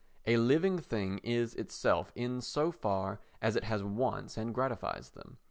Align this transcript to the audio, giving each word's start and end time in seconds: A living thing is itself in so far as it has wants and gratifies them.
A 0.25 0.37
living 0.37 0.79
thing 0.79 1.19
is 1.19 1.53
itself 1.53 2.11
in 2.15 2.41
so 2.41 2.71
far 2.71 3.19
as 3.39 3.55
it 3.55 3.65
has 3.65 3.83
wants 3.83 4.35
and 4.35 4.51
gratifies 4.51 5.11
them. 5.11 5.37